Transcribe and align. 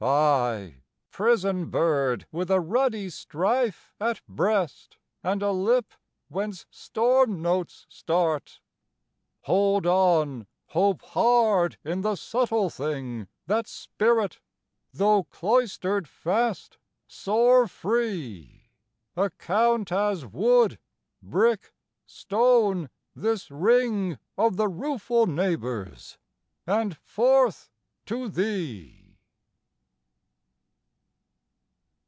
I 0.03 0.77
prison 1.11 1.67
bird, 1.69 2.25
with 2.31 2.49
a 2.49 2.59
ruddy 2.59 3.11
strife 3.11 3.93
At 3.99 4.19
breast, 4.27 4.97
and 5.23 5.43
a 5.43 5.51
lip 5.51 5.91
whence 6.27 6.65
storm 6.71 7.43
notes 7.43 7.85
start 7.87 8.61
20 9.41 9.41
Hold 9.55 9.85
on, 9.85 10.47
hope 10.69 11.03
hard 11.03 11.77
in 11.83 12.01
the 12.01 12.15
subtle 12.15 12.71
thing 12.71 13.27
That's 13.45 13.69
spirit: 13.69 14.39
tho' 14.91 15.25
cloistered 15.25 16.07
fast, 16.07 16.79
soar 17.05 17.67
free; 17.67 18.71
Account 19.15 19.91
as 19.91 20.25
wood, 20.25 20.79
brick, 21.21 21.75
stone, 22.07 22.89
this 23.15 23.51
ring 23.51 24.17
Of 24.35 24.55
the 24.57 24.67
rueful 24.67 25.27
neighbours, 25.27 26.17
and 26.65 26.97
forth 26.97 27.69
to 28.07 28.29
thee! 28.29 28.97